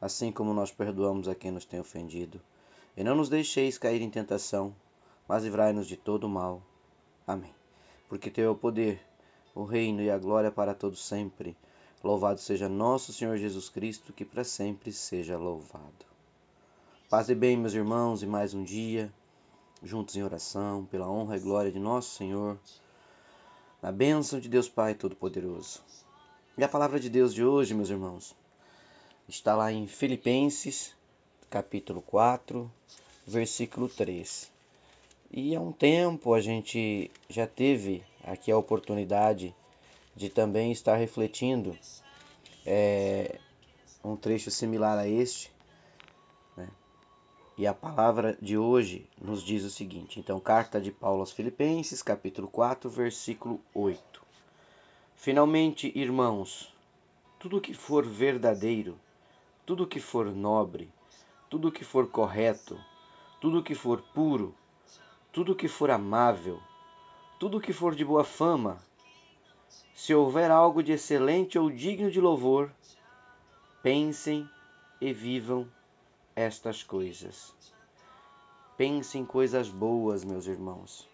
assim 0.00 0.30
como 0.30 0.54
nós 0.54 0.70
perdoamos 0.70 1.28
a 1.28 1.34
quem 1.34 1.50
nos 1.50 1.64
tem 1.64 1.80
ofendido. 1.80 2.40
E 2.96 3.04
não 3.04 3.14
nos 3.14 3.28
deixeis 3.28 3.78
cair 3.78 4.02
em 4.02 4.10
tentação, 4.10 4.74
mas 5.28 5.44
livrai-nos 5.44 5.86
de 5.86 5.96
todo 5.96 6.24
o 6.24 6.28
mal. 6.28 6.62
Amém. 7.26 7.52
Porque 8.08 8.30
teu 8.30 8.46
é 8.46 8.50
o 8.50 8.56
poder, 8.56 9.00
o 9.54 9.64
reino 9.64 10.00
e 10.00 10.10
a 10.10 10.18
glória 10.18 10.50
para 10.50 10.74
todos 10.74 11.04
sempre. 11.04 11.56
Louvado 12.02 12.40
seja 12.40 12.68
nosso 12.68 13.12
Senhor 13.12 13.36
Jesus 13.36 13.68
Cristo, 13.68 14.12
que 14.12 14.24
para 14.24 14.44
sempre 14.44 14.92
seja 14.92 15.36
louvado. 15.36 16.06
Paz 17.10 17.28
e 17.28 17.34
bem, 17.34 17.56
meus 17.56 17.74
irmãos, 17.74 18.22
e 18.22 18.26
mais 18.26 18.54
um 18.54 18.62
dia, 18.62 19.12
juntos 19.82 20.14
em 20.16 20.22
oração, 20.22 20.84
pela 20.84 21.08
honra 21.08 21.36
e 21.36 21.40
glória 21.40 21.72
de 21.72 21.78
nosso 21.78 22.14
Senhor, 22.16 22.58
na 23.82 23.90
bênção 23.90 24.38
de 24.38 24.48
Deus 24.48 24.68
Pai 24.68 24.94
Todo-Poderoso. 24.94 25.82
E 26.56 26.64
a 26.64 26.68
palavra 26.68 26.98
de 26.98 27.08
Deus 27.08 27.32
de 27.32 27.44
hoje, 27.44 27.74
meus 27.74 27.90
irmãos, 27.90 28.34
está 29.28 29.54
lá 29.54 29.70
em 29.70 29.86
Filipenses, 29.86 30.96
capítulo 31.50 32.00
4, 32.00 32.70
versículo 33.26 33.86
3. 33.86 34.50
E 35.30 35.54
há 35.54 35.60
um 35.60 35.70
tempo 35.70 36.32
a 36.32 36.40
gente 36.40 37.10
já 37.28 37.46
teve 37.46 38.02
aqui 38.24 38.50
a 38.50 38.56
oportunidade 38.56 39.54
de 40.16 40.30
também 40.30 40.72
estar 40.72 40.96
refletindo 40.96 41.76
é, 42.64 43.38
um 44.02 44.16
trecho 44.16 44.50
similar 44.50 44.98
a 44.98 45.06
este. 45.06 45.52
Né? 46.56 46.66
E 47.58 47.66
a 47.66 47.74
palavra 47.74 48.38
de 48.40 48.56
hoje 48.56 49.06
nos 49.20 49.42
diz 49.42 49.62
o 49.62 49.70
seguinte: 49.70 50.18
então, 50.18 50.40
carta 50.40 50.80
de 50.80 50.90
Paulo 50.90 51.20
aos 51.20 51.32
Filipenses, 51.32 52.02
capítulo 52.02 52.48
4, 52.48 52.88
versículo 52.88 53.60
8. 53.74 54.22
Finalmente, 55.14 55.92
irmãos, 55.94 56.72
tudo 57.38 57.60
que 57.60 57.74
for 57.74 58.06
verdadeiro, 58.06 58.98
tudo 59.68 59.86
que 59.86 60.00
for 60.00 60.24
nobre, 60.32 60.90
tudo 61.50 61.70
que 61.70 61.84
for 61.84 62.08
correto, 62.08 62.80
tudo 63.38 63.62
que 63.62 63.74
for 63.74 64.00
puro, 64.00 64.54
tudo 65.30 65.54
que 65.54 65.68
for 65.68 65.90
amável, 65.90 66.58
tudo 67.38 67.60
que 67.60 67.70
for 67.70 67.94
de 67.94 68.02
boa 68.02 68.24
fama, 68.24 68.78
se 69.94 70.14
houver 70.14 70.50
algo 70.50 70.82
de 70.82 70.92
excelente 70.92 71.58
ou 71.58 71.70
digno 71.70 72.10
de 72.10 72.18
louvor, 72.18 72.72
pensem 73.82 74.48
e 75.02 75.12
vivam 75.12 75.68
estas 76.34 76.82
coisas. 76.82 77.54
Pensem 78.74 79.20
em 79.20 79.26
coisas 79.26 79.68
boas, 79.68 80.24
meus 80.24 80.46
irmãos. 80.46 81.06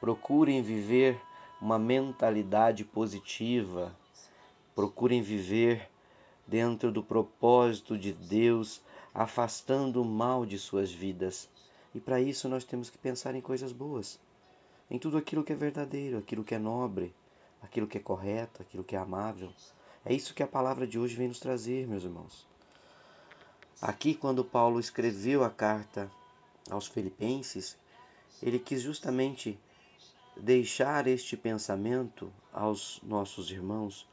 Procurem 0.00 0.62
viver 0.62 1.16
uma 1.62 1.78
mentalidade 1.78 2.84
positiva. 2.84 3.96
Procurem 4.74 5.22
viver 5.22 5.88
dentro 6.50 6.90
do 6.90 7.00
propósito 7.00 7.96
de 7.96 8.12
Deus, 8.12 8.82
afastando 9.14 10.02
o 10.02 10.04
mal 10.04 10.44
de 10.44 10.58
suas 10.58 10.90
vidas. 10.90 11.48
E 11.94 12.00
para 12.00 12.20
isso 12.20 12.48
nós 12.48 12.64
temos 12.64 12.90
que 12.90 12.98
pensar 12.98 13.36
em 13.36 13.40
coisas 13.40 13.70
boas, 13.70 14.18
em 14.90 14.98
tudo 14.98 15.16
aquilo 15.16 15.44
que 15.44 15.52
é 15.52 15.56
verdadeiro, 15.56 16.18
aquilo 16.18 16.42
que 16.42 16.54
é 16.54 16.58
nobre, 16.58 17.14
aquilo 17.62 17.86
que 17.86 17.98
é 17.98 18.00
correto, 18.00 18.62
aquilo 18.62 18.82
que 18.82 18.96
é 18.96 18.98
amável. 18.98 19.52
É 20.04 20.12
isso 20.12 20.34
que 20.34 20.42
a 20.42 20.46
palavra 20.46 20.88
de 20.88 20.98
hoje 20.98 21.14
vem 21.14 21.28
nos 21.28 21.38
trazer, 21.38 21.86
meus 21.86 22.02
irmãos. 22.02 22.44
Aqui, 23.80 24.14
quando 24.14 24.44
Paulo 24.44 24.80
escreveu 24.80 25.44
a 25.44 25.50
carta 25.50 26.10
aos 26.68 26.88
Filipenses, 26.88 27.78
ele 28.42 28.58
quis 28.58 28.82
justamente 28.82 29.58
deixar 30.36 31.06
este 31.06 31.36
pensamento 31.36 32.32
aos 32.52 33.00
nossos 33.04 33.50
irmãos 33.50 34.08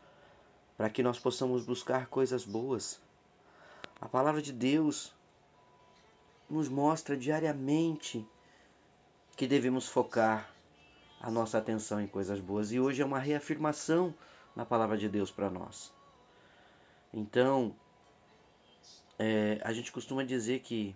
para 0.77 0.89
que 0.89 1.01
nós 1.01 1.17
possamos 1.17 1.65
buscar 1.65 2.05
coisas 2.05 2.45
boas. 2.45 3.01
A 3.99 4.07
palavra 4.07 4.41
de 4.41 4.53
Deus 4.53 5.11
nos 6.47 6.69
mostra 6.69 7.17
diariamente 7.17 8.25
que 9.35 9.47
devemos 9.47 9.87
focar 9.87 10.53
a 11.19 11.31
nossa 11.31 11.57
atenção 11.57 11.99
em 11.99 12.07
coisas 12.07 12.39
boas 12.39 12.71
e 12.71 12.79
hoje 12.79 13.01
é 13.01 13.05
uma 13.05 13.19
reafirmação 13.19 14.13
na 14.55 14.65
palavra 14.65 14.97
de 14.97 15.09
Deus 15.09 15.31
para 15.31 15.49
nós. 15.49 15.91
Então, 17.11 17.75
é, 19.17 19.59
a 19.63 19.73
gente 19.73 19.91
costuma 19.91 20.23
dizer 20.23 20.59
que 20.59 20.95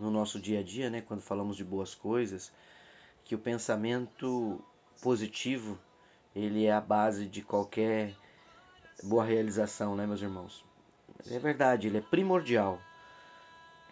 no 0.00 0.10
nosso 0.10 0.40
dia 0.40 0.60
a 0.60 0.62
dia, 0.62 0.90
né, 0.90 1.00
quando 1.00 1.20
falamos 1.20 1.56
de 1.56 1.64
boas 1.64 1.94
coisas, 1.94 2.52
que 3.24 3.34
o 3.34 3.38
pensamento 3.38 4.60
positivo 5.00 5.78
ele 6.34 6.64
é 6.64 6.72
a 6.72 6.80
base 6.80 7.26
de 7.26 7.42
qualquer 7.42 8.14
boa 9.02 9.24
realização, 9.24 9.94
né, 9.96 10.06
meus 10.06 10.22
irmãos? 10.22 10.64
É 11.30 11.38
verdade, 11.38 11.86
ele 11.86 11.98
é 11.98 12.00
primordial. 12.00 12.80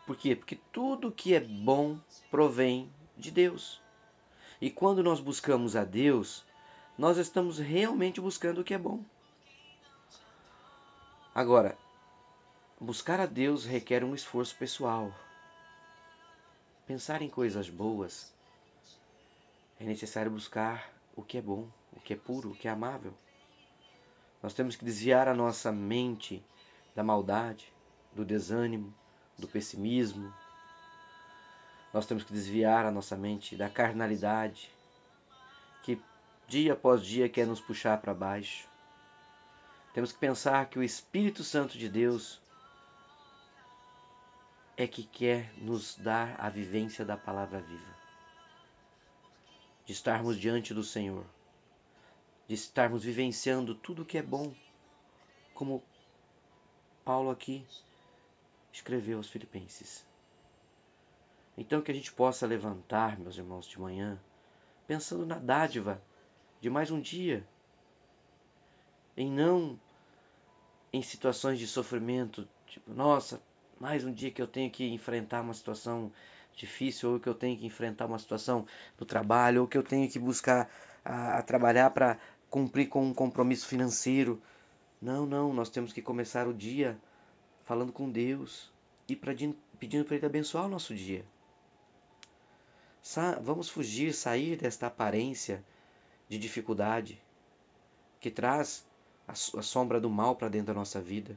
Por 0.06 0.16
quê? 0.16 0.34
Porque 0.34 0.58
tudo 0.72 1.12
que 1.12 1.34
é 1.34 1.40
bom 1.40 1.98
provém 2.30 2.90
de 3.16 3.30
Deus. 3.30 3.80
E 4.60 4.70
quando 4.70 5.02
nós 5.02 5.20
buscamos 5.20 5.76
a 5.76 5.84
Deus, 5.84 6.44
nós 6.96 7.18
estamos 7.18 7.58
realmente 7.58 8.20
buscando 8.20 8.60
o 8.60 8.64
que 8.64 8.74
é 8.74 8.78
bom. 8.78 9.04
Agora, 11.34 11.76
buscar 12.80 13.20
a 13.20 13.26
Deus 13.26 13.64
requer 13.64 14.02
um 14.02 14.14
esforço 14.14 14.56
pessoal. 14.56 15.12
Pensar 16.86 17.22
em 17.22 17.28
coisas 17.28 17.68
boas 17.68 18.32
é 19.78 19.84
necessário 19.84 20.30
buscar 20.30 20.90
o 21.14 21.22
que 21.22 21.38
é 21.38 21.42
bom, 21.42 21.68
o 21.92 22.00
que 22.00 22.14
é 22.14 22.16
puro, 22.16 22.50
o 22.50 22.54
que 22.54 22.66
é 22.66 22.70
amável. 22.70 23.12
Nós 24.42 24.54
temos 24.54 24.76
que 24.76 24.84
desviar 24.84 25.26
a 25.26 25.34
nossa 25.34 25.72
mente 25.72 26.44
da 26.94 27.02
maldade, 27.02 27.72
do 28.12 28.24
desânimo, 28.24 28.94
do 29.36 29.48
pessimismo. 29.48 30.32
Nós 31.92 32.06
temos 32.06 32.22
que 32.22 32.32
desviar 32.32 32.86
a 32.86 32.90
nossa 32.90 33.16
mente 33.16 33.56
da 33.56 33.68
carnalidade, 33.68 34.70
que 35.82 36.00
dia 36.46 36.74
após 36.74 37.02
dia 37.02 37.28
quer 37.28 37.46
nos 37.46 37.60
puxar 37.60 38.00
para 38.00 38.14
baixo. 38.14 38.68
Temos 39.92 40.12
que 40.12 40.18
pensar 40.18 40.66
que 40.66 40.78
o 40.78 40.82
Espírito 40.82 41.42
Santo 41.42 41.76
de 41.76 41.88
Deus 41.88 42.40
é 44.76 44.86
que 44.86 45.02
quer 45.02 45.52
nos 45.58 45.96
dar 45.96 46.36
a 46.38 46.48
vivência 46.48 47.04
da 47.04 47.16
palavra 47.16 47.60
viva, 47.60 47.96
de 49.84 49.92
estarmos 49.92 50.38
diante 50.38 50.72
do 50.72 50.84
Senhor 50.84 51.26
de 52.48 52.54
estarmos 52.54 53.04
vivenciando 53.04 53.74
tudo 53.74 54.04
que 54.04 54.16
é 54.16 54.22
bom, 54.22 54.54
como 55.54 55.82
Paulo 57.04 57.30
aqui 57.30 57.64
escreveu 58.72 59.18
aos 59.18 59.28
Filipenses. 59.28 60.06
Então 61.56 61.82
que 61.82 61.90
a 61.90 61.94
gente 61.94 62.12
possa 62.12 62.46
levantar, 62.46 63.18
meus 63.18 63.36
irmãos, 63.36 63.66
de 63.66 63.78
manhã, 63.78 64.18
pensando 64.86 65.26
na 65.26 65.36
dádiva 65.36 66.02
de 66.60 66.70
mais 66.70 66.90
um 66.90 67.00
dia, 67.00 67.46
em 69.16 69.30
não 69.30 69.78
em 70.92 71.02
situações 71.02 71.58
de 71.58 71.66
sofrimento, 71.66 72.48
tipo, 72.66 72.94
nossa, 72.94 73.42
mais 73.78 74.04
um 74.04 74.12
dia 74.12 74.30
que 74.30 74.40
eu 74.40 74.46
tenho 74.46 74.70
que 74.70 74.88
enfrentar 74.88 75.42
uma 75.42 75.52
situação 75.52 76.10
difícil, 76.54 77.12
ou 77.12 77.20
que 77.20 77.28
eu 77.28 77.34
tenho 77.34 77.58
que 77.58 77.66
enfrentar 77.66 78.06
uma 78.06 78.18
situação 78.18 78.66
do 78.96 79.04
trabalho, 79.04 79.62
ou 79.62 79.68
que 79.68 79.76
eu 79.76 79.82
tenho 79.82 80.10
que 80.10 80.18
buscar 80.18 80.70
a, 81.04 81.38
a 81.38 81.42
trabalhar 81.42 81.90
para 81.90 82.18
cumprir 82.50 82.88
com 82.88 83.04
um 83.04 83.14
compromisso 83.14 83.66
financeiro. 83.66 84.40
Não, 85.00 85.26
não, 85.26 85.52
nós 85.52 85.68
temos 85.68 85.92
que 85.92 86.02
começar 86.02 86.48
o 86.48 86.54
dia 86.54 86.98
falando 87.64 87.92
com 87.92 88.10
Deus 88.10 88.72
e 89.08 89.14
pedindo 89.14 90.04
para 90.04 90.16
Ele 90.16 90.26
abençoar 90.26 90.66
o 90.66 90.68
nosso 90.68 90.94
dia. 90.94 91.24
Sa 93.02 93.38
vamos 93.40 93.68
fugir, 93.68 94.12
sair 94.12 94.56
desta 94.56 94.86
aparência 94.86 95.64
de 96.28 96.38
dificuldade 96.38 97.20
que 98.20 98.30
traz 98.30 98.84
a, 99.26 99.32
a 99.32 99.62
sombra 99.62 100.00
do 100.00 100.10
mal 100.10 100.36
para 100.36 100.48
dentro 100.48 100.68
da 100.68 100.74
nossa 100.74 101.00
vida. 101.00 101.36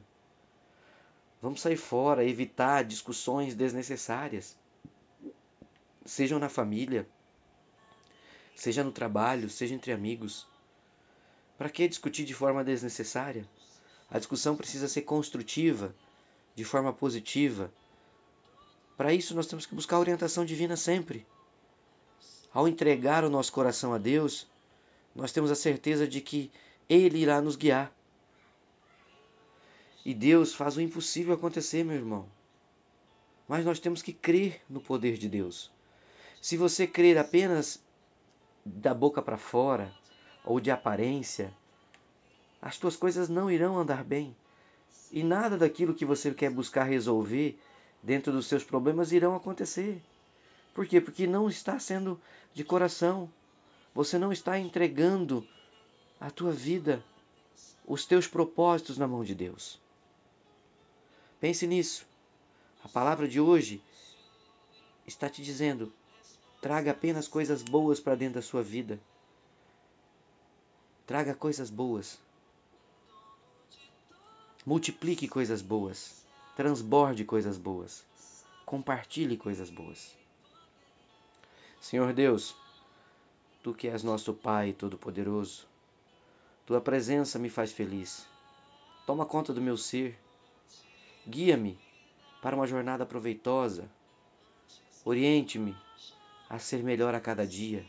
Vamos 1.40 1.60
sair 1.60 1.76
fora, 1.76 2.24
evitar 2.24 2.84
discussões 2.84 3.54
desnecessárias, 3.54 4.56
sejam 6.04 6.38
na 6.38 6.48
família, 6.48 7.06
seja 8.54 8.84
no 8.84 8.92
trabalho, 8.92 9.50
seja 9.50 9.74
entre 9.74 9.92
amigos. 9.92 10.46
Para 11.62 11.70
que 11.70 11.86
discutir 11.86 12.24
de 12.24 12.34
forma 12.34 12.64
desnecessária? 12.64 13.48
A 14.10 14.18
discussão 14.18 14.56
precisa 14.56 14.88
ser 14.88 15.02
construtiva, 15.02 15.94
de 16.56 16.64
forma 16.64 16.92
positiva, 16.92 17.72
Para 18.96 19.14
isso, 19.14 19.32
nós 19.32 19.46
temos 19.46 19.64
que 19.64 19.72
buscar 19.72 19.94
a 19.94 20.00
orientação 20.00 20.44
divina 20.44 20.76
sempre. 20.76 21.24
Ao 22.52 22.66
entregar 22.66 23.22
o 23.22 23.30
nosso 23.30 23.52
coração 23.52 23.94
a 23.94 23.98
Deus, 23.98 24.44
nós 25.14 25.30
temos 25.30 25.52
a 25.52 25.54
certeza 25.54 26.04
de 26.04 26.20
que 26.20 26.50
Ele 26.88 27.18
irá 27.18 27.40
nos 27.40 27.54
guiar. 27.54 27.92
E 30.04 30.12
Deus 30.12 30.52
faz 30.52 30.76
o 30.76 30.80
impossível 30.80 31.32
acontecer, 31.32 31.84
meu 31.84 31.94
irmão. 31.94 32.28
Mas 33.46 33.64
nós 33.64 33.78
temos 33.78 34.02
que 34.02 34.12
crer 34.12 34.60
no 34.68 34.80
poder 34.80 35.16
de 35.16 35.28
Deus. 35.28 35.70
Se 36.40 36.56
você 36.56 36.88
crer 36.88 37.16
apenas 37.18 37.80
da 38.66 38.92
boca 38.92 39.22
para 39.22 39.38
fora 39.38 40.01
ou 40.44 40.60
de 40.60 40.70
aparência, 40.70 41.52
as 42.60 42.76
tuas 42.76 42.96
coisas 42.96 43.28
não 43.28 43.50
irão 43.50 43.78
andar 43.78 44.04
bem. 44.04 44.34
E 45.10 45.22
nada 45.22 45.58
daquilo 45.58 45.94
que 45.94 46.04
você 46.04 46.32
quer 46.32 46.50
buscar 46.50 46.84
resolver 46.84 47.58
dentro 48.02 48.32
dos 48.32 48.46
seus 48.46 48.64
problemas 48.64 49.12
irão 49.12 49.34
acontecer. 49.34 50.00
Por 50.72 50.86
quê? 50.86 51.00
Porque 51.00 51.26
não 51.26 51.48
está 51.48 51.78
sendo 51.78 52.20
de 52.54 52.64
coração. 52.64 53.30
Você 53.94 54.18
não 54.18 54.32
está 54.32 54.58
entregando 54.58 55.46
a 56.18 56.30
tua 56.30 56.52
vida, 56.52 57.04
os 57.86 58.06
teus 58.06 58.26
propósitos 58.26 58.96
na 58.96 59.06
mão 59.06 59.22
de 59.22 59.34
Deus. 59.34 59.78
Pense 61.40 61.66
nisso. 61.66 62.06
A 62.84 62.88
palavra 62.88 63.28
de 63.28 63.40
hoje 63.40 63.82
está 65.06 65.28
te 65.28 65.42
dizendo: 65.42 65.92
traga 66.60 66.92
apenas 66.92 67.28
coisas 67.28 67.62
boas 67.62 68.00
para 68.00 68.14
dentro 68.14 68.36
da 68.36 68.42
sua 68.42 68.62
vida. 68.62 68.98
Traga 71.06 71.34
coisas 71.34 71.68
boas. 71.68 72.18
Multiplique 74.64 75.26
coisas 75.26 75.60
boas. 75.60 76.24
Transborde 76.56 77.24
coisas 77.24 77.58
boas. 77.58 78.04
Compartilhe 78.64 79.36
coisas 79.36 79.68
boas. 79.68 80.16
Senhor 81.80 82.12
Deus, 82.12 82.54
tu 83.62 83.74
que 83.74 83.88
és 83.88 84.04
nosso 84.04 84.32
Pai 84.32 84.72
Todo-Poderoso, 84.72 85.66
tua 86.64 86.80
presença 86.80 87.40
me 87.40 87.50
faz 87.50 87.72
feliz. 87.72 88.24
Toma 89.04 89.26
conta 89.26 89.52
do 89.52 89.60
meu 89.60 89.76
ser. 89.76 90.16
Guia-me 91.26 91.76
para 92.40 92.54
uma 92.54 92.66
jornada 92.66 93.04
proveitosa. 93.04 93.90
Oriente-me 95.04 95.76
a 96.48 96.60
ser 96.60 96.84
melhor 96.84 97.14
a 97.14 97.20
cada 97.20 97.44
dia. 97.44 97.84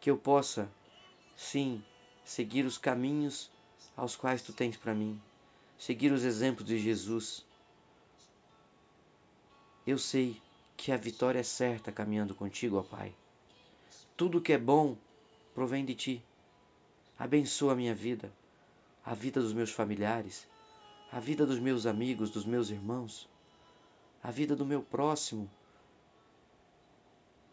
Que 0.00 0.10
eu 0.10 0.16
possa, 0.16 0.68
sim, 1.36 1.80
seguir 2.30 2.64
os 2.64 2.78
caminhos 2.78 3.50
aos 3.96 4.14
quais 4.14 4.40
tu 4.40 4.52
tens 4.52 4.76
para 4.76 4.94
mim. 4.94 5.20
Seguir 5.76 6.12
os 6.12 6.22
exemplos 6.22 6.64
de 6.64 6.78
Jesus. 6.78 7.44
Eu 9.84 9.98
sei 9.98 10.40
que 10.76 10.92
a 10.92 10.96
vitória 10.96 11.40
é 11.40 11.42
certa 11.42 11.90
caminhando 11.90 12.32
contigo, 12.32 12.76
ó 12.76 12.82
Pai. 12.82 13.12
Tudo 14.16 14.40
que 14.40 14.52
é 14.52 14.58
bom 14.58 14.96
provém 15.56 15.84
de 15.84 15.92
ti. 15.96 16.24
Abençoa 17.18 17.72
a 17.72 17.76
minha 17.76 17.96
vida, 17.96 18.32
a 19.04 19.12
vida 19.12 19.40
dos 19.40 19.52
meus 19.52 19.72
familiares, 19.72 20.46
a 21.10 21.18
vida 21.18 21.44
dos 21.44 21.58
meus 21.58 21.84
amigos, 21.84 22.30
dos 22.30 22.44
meus 22.44 22.70
irmãos, 22.70 23.28
a 24.22 24.30
vida 24.30 24.54
do 24.54 24.64
meu 24.64 24.82
próximo. 24.82 25.50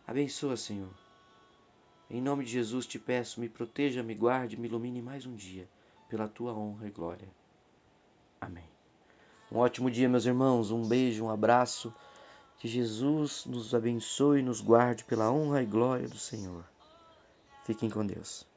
Abençoa, 0.05 0.55
Senhor. 0.55 1.06
Em 2.09 2.21
nome 2.21 2.45
de 2.45 2.51
Jesus 2.51 2.85
te 2.85 2.97
peço, 2.97 3.39
me 3.39 3.49
proteja, 3.49 4.01
me 4.01 4.15
guarde, 4.15 4.57
me 4.57 4.67
ilumine 4.67 5.01
mais 5.01 5.25
um 5.25 5.35
dia, 5.35 5.67
pela 6.07 6.27
tua 6.27 6.53
honra 6.53 6.87
e 6.87 6.91
glória. 6.91 7.27
Amém. 8.39 8.63
Um 9.51 9.57
ótimo 9.57 9.91
dia, 9.91 10.07
meus 10.07 10.25
irmãos. 10.25 10.71
Um 10.71 10.87
beijo, 10.87 11.25
um 11.25 11.29
abraço. 11.29 11.93
Que 12.59 12.67
Jesus 12.67 13.45
nos 13.45 13.75
abençoe 13.75 14.39
e 14.39 14.43
nos 14.43 14.61
guarde 14.61 15.03
pela 15.03 15.31
honra 15.31 15.61
e 15.61 15.65
glória 15.65 16.07
do 16.07 16.17
Senhor. 16.17 16.63
Fiquem 17.65 17.89
com 17.89 18.05
Deus. 18.05 18.47